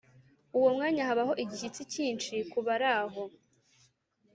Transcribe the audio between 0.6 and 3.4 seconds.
mwanya habaho igishyitsi cyinshi kubaraho